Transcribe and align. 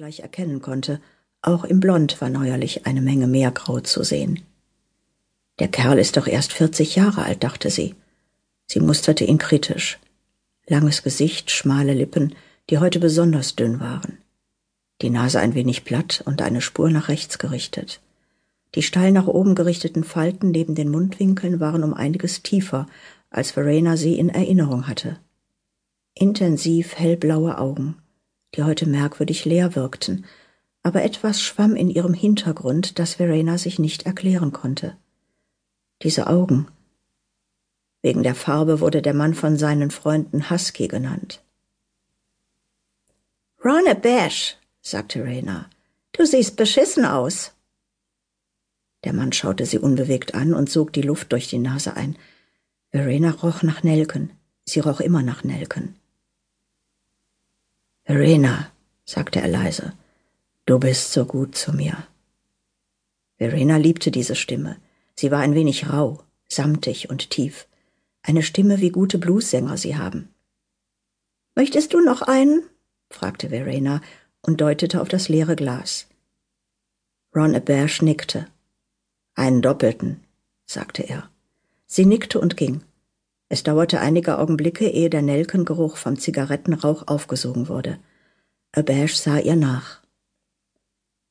gleich 0.00 0.20
erkennen 0.20 0.62
konnte, 0.62 0.98
auch 1.42 1.62
im 1.62 1.78
Blond 1.78 2.22
war 2.22 2.30
neuerlich 2.30 2.86
eine 2.86 3.02
Menge 3.02 3.26
mehr 3.26 3.50
Grau 3.50 3.80
zu 3.80 4.02
sehen. 4.02 4.40
Der 5.58 5.68
Kerl 5.68 5.98
ist 5.98 6.16
doch 6.16 6.26
erst 6.26 6.54
vierzig 6.54 6.96
Jahre 6.96 7.22
alt, 7.22 7.44
dachte 7.44 7.68
sie. 7.68 7.94
Sie 8.66 8.80
musterte 8.80 9.24
ihn 9.24 9.36
kritisch. 9.36 9.98
Langes 10.66 11.02
Gesicht, 11.02 11.50
schmale 11.50 11.92
Lippen, 11.92 12.34
die 12.70 12.78
heute 12.78 12.98
besonders 12.98 13.56
dünn 13.56 13.78
waren. 13.78 14.16
Die 15.02 15.10
Nase 15.10 15.38
ein 15.38 15.52
wenig 15.52 15.84
platt 15.84 16.22
und 16.24 16.40
eine 16.40 16.62
Spur 16.62 16.88
nach 16.88 17.08
rechts 17.08 17.38
gerichtet. 17.38 18.00
Die 18.76 18.82
steil 18.82 19.12
nach 19.12 19.26
oben 19.26 19.54
gerichteten 19.54 20.02
Falten 20.02 20.50
neben 20.50 20.74
den 20.74 20.88
Mundwinkeln 20.88 21.60
waren 21.60 21.84
um 21.84 21.92
einiges 21.92 22.42
tiefer, 22.42 22.88
als 23.28 23.50
Verena 23.50 23.98
sie 23.98 24.18
in 24.18 24.30
Erinnerung 24.30 24.88
hatte. 24.88 25.18
Intensiv 26.14 26.96
hellblaue 26.96 27.58
Augen, 27.58 27.96
die 28.54 28.62
heute 28.62 28.86
merkwürdig 28.86 29.44
leer 29.44 29.74
wirkten, 29.74 30.24
aber 30.82 31.02
etwas 31.02 31.40
schwamm 31.40 31.76
in 31.76 31.90
ihrem 31.90 32.14
Hintergrund, 32.14 32.98
das 32.98 33.14
Verena 33.14 33.58
sich 33.58 33.78
nicht 33.78 34.06
erklären 34.06 34.52
konnte. 34.52 34.96
Diese 36.02 36.26
Augen. 36.26 36.68
Wegen 38.02 38.22
der 38.22 38.34
Farbe 38.34 38.80
wurde 38.80 39.02
der 39.02 39.14
Mann 39.14 39.34
von 39.34 39.58
seinen 39.58 39.90
Freunden 39.90 40.50
Husky 40.50 40.88
genannt. 40.88 41.42
Ronna 43.62 43.92
Bash, 43.92 44.56
sagte 44.80 45.22
Rena, 45.22 45.68
du 46.12 46.24
siehst 46.24 46.56
beschissen 46.56 47.04
aus. 47.04 47.52
Der 49.04 49.12
Mann 49.12 49.32
schaute 49.32 49.66
sie 49.66 49.78
unbewegt 49.78 50.34
an 50.34 50.54
und 50.54 50.70
sog 50.70 50.94
die 50.94 51.02
Luft 51.02 51.32
durch 51.32 51.48
die 51.48 51.58
Nase 51.58 51.94
ein. 51.94 52.16
Verena 52.90 53.30
roch 53.30 53.62
nach 53.62 53.82
Nelken. 53.82 54.32
Sie 54.64 54.80
roch 54.80 55.00
immer 55.00 55.22
nach 55.22 55.44
Nelken. 55.44 55.99
Verena, 58.10 58.72
sagte 59.04 59.40
er 59.40 59.46
leise, 59.46 59.92
Du 60.66 60.80
bist 60.80 61.12
so 61.12 61.24
gut 61.24 61.54
zu 61.54 61.72
mir. 61.72 62.08
Verena 63.38 63.76
liebte 63.76 64.10
diese 64.10 64.34
Stimme. 64.34 64.78
Sie 65.14 65.30
war 65.30 65.38
ein 65.38 65.54
wenig 65.54 65.90
rau, 65.90 66.20
samtig 66.48 67.08
und 67.08 67.30
tief. 67.30 67.68
Eine 68.22 68.42
Stimme, 68.42 68.80
wie 68.80 68.90
gute 68.90 69.18
Bluessänger 69.18 69.76
sie 69.76 69.96
haben. 69.96 70.28
Möchtest 71.54 71.94
du 71.94 72.00
noch 72.00 72.22
einen? 72.22 72.64
fragte 73.10 73.50
Verena 73.50 74.00
und 74.42 74.60
deutete 74.60 75.00
auf 75.02 75.08
das 75.08 75.28
leere 75.28 75.54
Glas. 75.54 76.08
Ron 77.32 77.54
Aberge 77.54 78.04
nickte. 78.04 78.48
Einen 79.36 79.62
doppelten, 79.62 80.24
sagte 80.66 81.04
er. 81.04 81.30
Sie 81.86 82.06
nickte 82.06 82.40
und 82.40 82.56
ging. 82.56 82.82
Es 83.52 83.64
dauerte 83.64 84.00
einige 84.00 84.38
Augenblicke, 84.38 84.88
ehe 84.88 85.10
der 85.10 85.22
Nelkengeruch 85.22 85.96
vom 85.96 86.16
Zigarettenrauch 86.16 87.08
aufgesogen 87.08 87.66
wurde. 87.66 87.98
Aberge 88.70 89.12
sah 89.12 89.38
ihr 89.38 89.56
nach. 89.56 90.00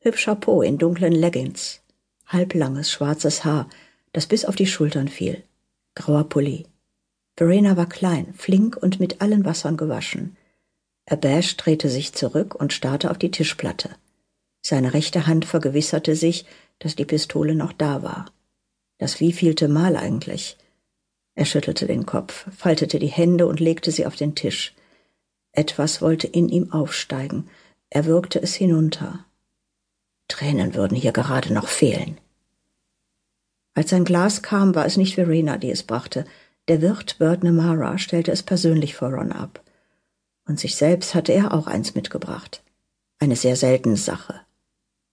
Hübscher 0.00 0.34
Po 0.34 0.62
in 0.62 0.78
dunklen 0.78 1.12
Leggings, 1.12 1.82
halblanges 2.24 2.90
schwarzes 2.90 3.44
Haar, 3.44 3.68
das 4.14 4.26
bis 4.26 4.46
auf 4.46 4.56
die 4.56 4.66
Schultern 4.66 5.08
fiel, 5.08 5.42
grauer 5.94 6.24
Pulli. 6.24 6.64
Verena 7.36 7.76
war 7.76 7.86
klein, 7.86 8.32
flink 8.32 8.78
und 8.78 8.98
mit 8.98 9.20
allen 9.20 9.44
Wassern 9.44 9.76
gewaschen. 9.76 10.38
Abash 11.04 11.58
drehte 11.58 11.90
sich 11.90 12.14
zurück 12.14 12.54
und 12.54 12.72
starrte 12.72 13.10
auf 13.10 13.18
die 13.18 13.30
Tischplatte. 13.30 13.90
Seine 14.62 14.94
rechte 14.94 15.26
Hand 15.26 15.44
vergewisserte 15.44 16.16
sich, 16.16 16.46
dass 16.78 16.96
die 16.96 17.04
Pistole 17.04 17.54
noch 17.54 17.74
da 17.74 18.02
war. 18.02 18.32
Das 18.96 19.20
wievielte 19.20 19.68
Mal 19.68 19.96
eigentlich? 19.96 20.56
Er 21.36 21.44
schüttelte 21.44 21.86
den 21.86 22.06
Kopf, 22.06 22.46
faltete 22.56 22.98
die 22.98 23.06
Hände 23.06 23.46
und 23.46 23.60
legte 23.60 23.92
sie 23.92 24.06
auf 24.06 24.16
den 24.16 24.34
Tisch. 24.34 24.74
Etwas 25.52 26.02
wollte 26.02 26.26
in 26.26 26.48
ihm 26.48 26.72
aufsteigen. 26.72 27.48
Er 27.90 28.06
würgte 28.06 28.42
es 28.42 28.54
hinunter. 28.54 29.24
Tränen 30.28 30.74
würden 30.74 30.96
hier 30.96 31.12
gerade 31.12 31.52
noch 31.52 31.68
fehlen. 31.68 32.18
Als 33.74 33.90
sein 33.90 34.04
Glas 34.04 34.42
kam, 34.42 34.74
war 34.74 34.86
es 34.86 34.96
nicht 34.96 35.14
Verena, 35.14 35.58
die 35.58 35.70
es 35.70 35.82
brachte. 35.82 36.24
Der 36.68 36.80
Wirt 36.80 37.18
Bert 37.18 37.44
Namara 37.44 37.98
stellte 37.98 38.32
es 38.32 38.42
persönlich 38.42 38.94
vor 38.94 39.10
Ron 39.10 39.30
ab. 39.30 39.62
Und 40.46 40.58
sich 40.58 40.74
selbst 40.74 41.14
hatte 41.14 41.32
er 41.32 41.52
auch 41.52 41.66
eins 41.66 41.94
mitgebracht. 41.94 42.62
Eine 43.18 43.36
sehr 43.36 43.56
seltene 43.56 43.98
Sache. 43.98 44.40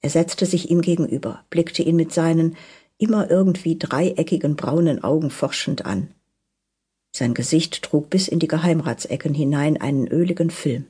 Er 0.00 0.10
setzte 0.10 0.46
sich 0.46 0.70
ihm 0.70 0.80
gegenüber, 0.80 1.44
blickte 1.50 1.82
ihn 1.82 1.96
mit 1.96 2.12
seinen 2.12 2.56
immer 2.98 3.30
irgendwie 3.30 3.78
dreieckigen 3.78 4.56
braunen 4.56 5.02
Augen 5.02 5.30
forschend 5.30 5.86
an. 5.86 6.14
Sein 7.12 7.34
Gesicht 7.34 7.82
trug 7.82 8.10
bis 8.10 8.28
in 8.28 8.38
die 8.38 8.48
Geheimratsecken 8.48 9.34
hinein 9.34 9.80
einen 9.80 10.06
öligen 10.06 10.50
Film. 10.50 10.86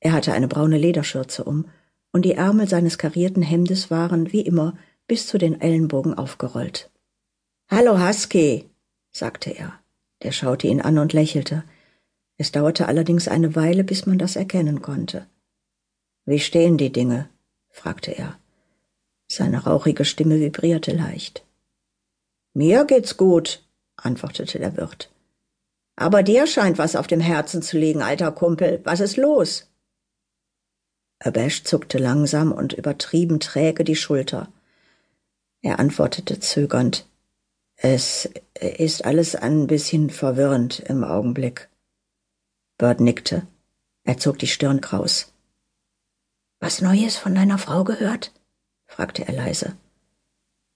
Er 0.00 0.12
hatte 0.12 0.32
eine 0.32 0.48
braune 0.48 0.78
Lederschürze 0.78 1.44
um 1.44 1.66
und 2.12 2.24
die 2.24 2.34
Ärmel 2.34 2.68
seines 2.68 2.98
karierten 2.98 3.42
Hemdes 3.42 3.90
waren, 3.90 4.32
wie 4.32 4.42
immer, 4.42 4.76
bis 5.06 5.26
zu 5.26 5.36
den 5.38 5.60
Ellenbogen 5.60 6.14
aufgerollt. 6.14 6.90
Hallo, 7.68 7.98
Husky, 7.98 8.70
sagte 9.10 9.50
er. 9.50 9.72
Der 10.22 10.32
schaute 10.32 10.66
ihn 10.66 10.80
an 10.80 10.98
und 10.98 11.12
lächelte. 11.12 11.64
Es 12.36 12.52
dauerte 12.52 12.88
allerdings 12.88 13.28
eine 13.28 13.54
Weile, 13.54 13.84
bis 13.84 14.06
man 14.06 14.18
das 14.18 14.36
erkennen 14.36 14.80
konnte. 14.80 15.26
Wie 16.24 16.40
stehen 16.40 16.78
die 16.78 16.92
Dinge? 16.92 17.28
fragte 17.70 18.12
er. 18.12 18.38
Seine 19.34 19.64
rauchige 19.64 20.04
Stimme 20.04 20.38
vibrierte 20.38 20.92
leicht. 20.92 21.44
Mir 22.52 22.84
geht's 22.84 23.16
gut, 23.16 23.64
antwortete 23.96 24.60
der 24.60 24.76
Wirt. 24.76 25.10
Aber 25.96 26.22
dir 26.22 26.46
scheint 26.46 26.78
was 26.78 26.94
auf 26.94 27.08
dem 27.08 27.18
Herzen 27.18 27.60
zu 27.60 27.76
liegen, 27.76 28.00
alter 28.00 28.30
Kumpel. 28.30 28.80
Was 28.84 29.00
ist 29.00 29.16
los? 29.16 29.68
Abash 31.18 31.64
zuckte 31.64 31.98
langsam 31.98 32.52
und 32.52 32.74
übertrieben 32.74 33.40
träge 33.40 33.82
die 33.82 33.96
Schulter. 33.96 34.52
Er 35.62 35.80
antwortete 35.80 36.38
zögernd. 36.38 37.04
Es 37.74 38.28
ist 38.54 39.04
alles 39.04 39.34
ein 39.34 39.66
bisschen 39.66 40.10
verwirrend 40.10 40.78
im 40.78 41.02
Augenblick. 41.02 41.68
Bird 42.78 43.00
nickte. 43.00 43.46
Er 44.04 44.18
zog 44.18 44.38
die 44.38 44.46
Stirn 44.46 44.80
kraus. 44.80 45.32
Was 46.60 46.80
Neues 46.80 47.16
von 47.16 47.34
deiner 47.34 47.58
Frau 47.58 47.82
gehört? 47.82 48.30
Fragte 48.94 49.26
er 49.26 49.34
leise. 49.34 49.76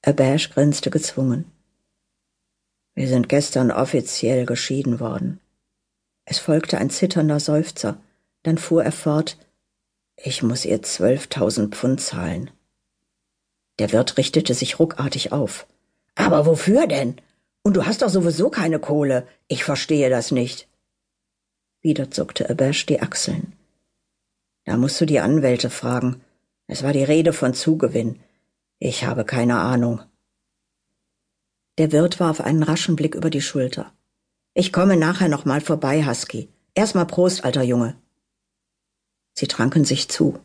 Abash 0.03 0.51
grinste 0.51 0.91
gezwungen. 0.91 1.45
Wir 2.95 3.07
sind 3.07 3.29
gestern 3.29 3.71
offiziell 3.71 4.45
geschieden 4.45 4.99
worden. 4.99 5.39
Es 6.25 6.41
folgte 6.41 6.79
ein 6.79 6.91
zitternder 6.91 7.39
Seufzer, 7.39 7.97
dann 8.43 8.59
fuhr 8.59 8.83
er 8.83 8.93
fort, 8.93 9.39
ich 10.17 10.43
muss 10.43 10.65
ihr 10.65 10.83
zwölftausend 10.83 11.77
Pfund 11.77 12.01
zahlen. 12.01 12.51
Der 13.79 13.93
Wirt 13.93 14.17
richtete 14.17 14.53
sich 14.53 14.81
ruckartig 14.81 15.31
auf. 15.31 15.69
Aber 16.17 16.45
wofür 16.45 16.89
denn? 16.89 17.21
Und 17.63 17.77
du 17.77 17.87
hast 17.87 18.03
doch 18.03 18.09
sowieso 18.09 18.51
keine 18.51 18.81
Kohle. 18.81 19.29
Ich 19.47 19.63
verstehe 19.63 20.11
das 20.11 20.33
nicht. 20.33 20.67
Wieder 21.83 22.11
zuckte 22.11 22.51
Abash 22.51 22.85
die 22.87 23.01
Achseln. 23.01 23.53
Da 24.65 24.77
musst 24.77 25.01
du 25.01 25.07
die 25.07 25.21
Anwälte 25.21 25.71
fragen. 25.71 26.21
Es 26.69 26.83
war 26.83 26.93
die 26.93 27.03
Rede 27.03 27.33
von 27.33 27.55
Zugewinn. 27.55 28.21
Ich 28.79 29.05
habe 29.05 29.25
keine 29.25 29.59
Ahnung. 29.59 30.03
Der 31.79 31.93
Wirt 31.93 32.21
warf 32.21 32.41
einen 32.41 32.63
raschen 32.63 32.95
Blick 32.95 33.15
über 33.15 33.31
die 33.31 33.41
Schulter. 33.41 33.93
Ich 34.53 34.73
komme 34.73 34.97
nachher 34.97 35.29
noch 35.29 35.45
mal 35.47 35.63
vorbei, 35.63 36.07
Husky. 36.07 36.49
Erstmal 36.75 37.07
Prost, 37.07 37.45
alter 37.45 37.63
Junge. 37.63 37.97
Sie 39.33 39.49
tranken 39.49 39.85
sich 39.85 40.09
zu. 40.09 40.39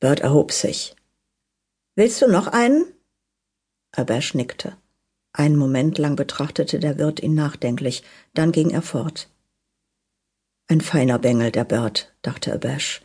Bert 0.00 0.20
erhob 0.20 0.50
sich. 0.50 0.96
Willst 1.94 2.20
du 2.20 2.26
noch 2.26 2.48
einen? 2.48 2.84
Abash 3.92 4.34
nickte. 4.34 4.76
Einen 5.32 5.56
Moment 5.56 5.98
lang 5.98 6.16
betrachtete 6.16 6.80
der 6.80 6.98
Wirt 6.98 7.20
ihn 7.20 7.34
nachdenklich, 7.34 8.02
dann 8.34 8.50
ging 8.50 8.70
er 8.70 8.82
fort. 8.82 9.30
Ein 10.66 10.80
feiner 10.80 11.18
Bengel, 11.18 11.52
der 11.52 11.64
Bert, 11.64 12.12
dachte 12.22 12.52
Abash. 12.52 13.03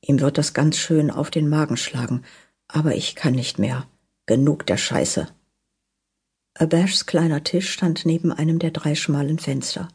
Ihm 0.00 0.20
wird 0.20 0.38
das 0.38 0.54
ganz 0.54 0.76
schön 0.76 1.10
auf 1.10 1.30
den 1.30 1.48
Magen 1.48 1.76
schlagen, 1.76 2.24
aber 2.68 2.94
ich 2.94 3.14
kann 3.14 3.34
nicht 3.34 3.58
mehr. 3.58 3.86
Genug 4.26 4.66
der 4.66 4.76
Scheiße. 4.76 5.28
Abashs 6.54 7.06
kleiner 7.06 7.44
Tisch 7.44 7.70
stand 7.70 8.04
neben 8.04 8.32
einem 8.32 8.58
der 8.58 8.70
drei 8.70 8.94
schmalen 8.94 9.38
Fenster. 9.38 9.88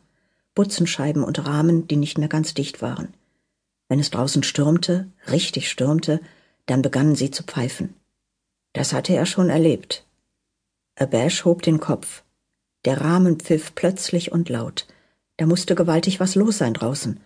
Butzenscheiben 0.56 1.24
und 1.24 1.46
Rahmen, 1.46 1.88
die 1.88 1.98
nicht 1.98 2.18
mehr 2.18 2.30
ganz 2.30 2.54
dicht 2.54 2.82
waren. 2.82 3.14
Wenn 3.90 4.00
es 4.00 4.12
draußen 4.12 4.44
stürmte, 4.44 5.12
richtig 5.30 5.70
stürmte, 5.70 6.20
dann 6.66 6.82
begannen 6.82 7.16
sie 7.16 7.32
zu 7.32 7.44
pfeifen. 7.44 7.96
Das 8.74 8.94
hatte 8.94 9.14
er 9.14 9.26
schon 9.26 9.50
erlebt. 9.50 10.06
Abash 10.96 11.46
hob 11.46 11.62
den 11.62 11.80
Kopf. 11.80 12.24
Der 12.86 13.02
Rahmen 13.02 13.40
pfiff 13.40 13.76
plötzlich 13.76 14.32
und 14.32 14.50
laut. 14.50 14.88
Da 15.38 15.46
musste 15.46 15.76
gewaltig 15.76 16.20
was 16.20 16.36
los 16.36 16.58
sein 16.60 16.74
draußen. 16.74 17.20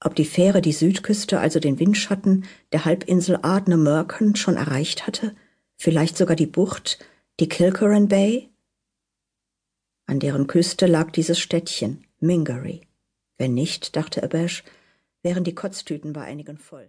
Ob 0.00 0.14
die 0.14 0.24
Fähre 0.24 0.62
die 0.62 0.72
Südküste, 0.72 1.40
also 1.40 1.58
den 1.58 1.80
Windschatten 1.80 2.44
der 2.72 2.84
Halbinsel 2.84 3.38
Ardne 3.42 3.76
Merken 3.76 4.36
schon 4.36 4.56
erreicht 4.56 5.06
hatte? 5.06 5.34
Vielleicht 5.76 6.16
sogar 6.16 6.36
die 6.36 6.46
Bucht, 6.46 6.98
die 7.40 7.48
Kilkerran 7.48 8.06
Bay? 8.06 8.48
An 10.06 10.20
deren 10.20 10.46
Küste 10.46 10.86
lag 10.86 11.10
dieses 11.10 11.40
Städtchen, 11.40 12.06
Mingery. 12.20 12.82
Wenn 13.38 13.54
nicht, 13.54 13.96
dachte 13.96 14.22
Abash, 14.22 14.62
wären 15.22 15.42
die 15.42 15.54
Kotztüten 15.54 16.12
bei 16.12 16.22
einigen 16.22 16.58
voll. 16.58 16.86